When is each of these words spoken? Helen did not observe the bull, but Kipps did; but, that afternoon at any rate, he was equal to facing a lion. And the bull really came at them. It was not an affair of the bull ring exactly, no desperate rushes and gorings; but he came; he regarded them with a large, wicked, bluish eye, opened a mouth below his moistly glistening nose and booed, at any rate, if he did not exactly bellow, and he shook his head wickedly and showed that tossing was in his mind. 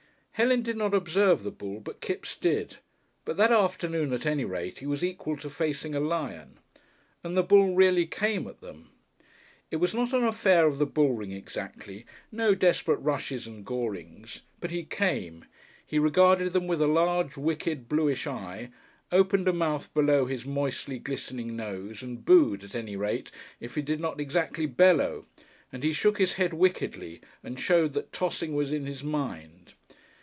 Helen 0.35 0.63
did 0.63 0.75
not 0.75 0.95
observe 0.95 1.43
the 1.43 1.51
bull, 1.51 1.81
but 1.81 2.01
Kipps 2.01 2.35
did; 2.35 2.77
but, 3.25 3.37
that 3.37 3.51
afternoon 3.51 4.11
at 4.11 4.25
any 4.25 4.43
rate, 4.43 4.79
he 4.79 4.87
was 4.87 5.03
equal 5.03 5.37
to 5.37 5.51
facing 5.51 5.93
a 5.93 5.99
lion. 5.99 6.57
And 7.23 7.37
the 7.37 7.43
bull 7.43 7.75
really 7.75 8.07
came 8.07 8.47
at 8.47 8.59
them. 8.59 8.89
It 9.69 9.75
was 9.75 9.93
not 9.93 10.13
an 10.13 10.23
affair 10.23 10.65
of 10.65 10.79
the 10.79 10.87
bull 10.87 11.13
ring 11.13 11.31
exactly, 11.31 12.07
no 12.31 12.55
desperate 12.55 12.97
rushes 13.01 13.45
and 13.45 13.63
gorings; 13.63 14.41
but 14.59 14.71
he 14.71 14.83
came; 14.83 15.45
he 15.85 15.99
regarded 15.99 16.53
them 16.53 16.65
with 16.65 16.81
a 16.81 16.87
large, 16.87 17.37
wicked, 17.37 17.87
bluish 17.87 18.25
eye, 18.25 18.71
opened 19.11 19.47
a 19.47 19.53
mouth 19.53 19.93
below 19.93 20.25
his 20.25 20.43
moistly 20.43 20.97
glistening 20.97 21.55
nose 21.55 22.01
and 22.01 22.25
booed, 22.25 22.63
at 22.63 22.73
any 22.73 22.95
rate, 22.95 23.29
if 23.59 23.75
he 23.75 23.83
did 23.83 23.99
not 23.99 24.19
exactly 24.19 24.65
bellow, 24.65 25.27
and 25.71 25.83
he 25.83 25.93
shook 25.93 26.17
his 26.17 26.33
head 26.33 26.51
wickedly 26.51 27.21
and 27.43 27.59
showed 27.59 27.93
that 27.93 28.11
tossing 28.11 28.55
was 28.55 28.73
in 28.73 28.87
his 28.87 29.03
mind. 29.03 29.75